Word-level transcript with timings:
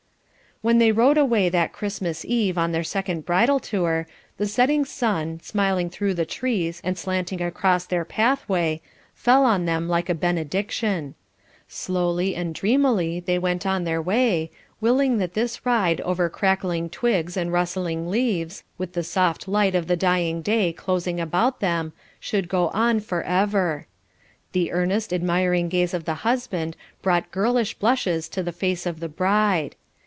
When 0.63 0.77
they 0.77 0.91
rode 0.91 1.17
away 1.17 1.49
that 1.49 1.73
Christmas 1.73 2.23
Eve 2.23 2.55
on 2.55 2.71
their 2.71 2.83
second 2.83 3.25
bridal 3.25 3.59
tour, 3.59 4.05
the 4.37 4.45
setting 4.45 4.85
sun, 4.85 5.39
smiling 5.41 5.89
through 5.89 6.13
the 6.13 6.23
trees 6.23 6.79
and 6.83 6.95
slanting 6.95 7.41
across 7.41 7.87
their 7.87 8.05
pathway, 8.05 8.79
fell 9.15 9.43
on 9.43 9.65
them 9.65 9.89
like 9.89 10.07
a 10.07 10.13
benediction. 10.13 11.15
Slowly 11.67 12.35
and 12.35 12.53
dreamily 12.53 13.19
they 13.19 13.39
went 13.39 13.65
on 13.65 13.85
their 13.85 13.99
way, 14.03 14.51
willing 14.79 15.17
that 15.17 15.33
this 15.33 15.65
ride 15.65 15.99
over 16.01 16.29
crackling 16.29 16.91
twigs 16.91 17.35
and 17.35 17.51
rustling 17.51 18.11
leaves, 18.11 18.63
with 18.77 18.93
the 18.93 19.01
soft, 19.03 19.47
light 19.47 19.73
of 19.73 19.87
the 19.87 19.97
dying 19.97 20.43
day 20.43 20.71
closing 20.73 21.19
about 21.19 21.59
them, 21.59 21.91
should 22.19 22.47
go 22.47 22.67
on 22.67 22.99
for 22.99 23.23
ever. 23.23 23.87
The 24.51 24.71
earnest 24.71 25.11
admiring 25.11 25.69
gaze 25.69 25.95
of 25.95 26.05
the 26.05 26.21
husband 26.21 26.77
brought 27.01 27.31
girlish 27.31 27.73
blushes 27.73 28.29
to 28.29 28.43
the 28.43 28.51
face 28.51 28.85
of 28.85 28.99
the 28.99 29.09
bride. 29.09 29.75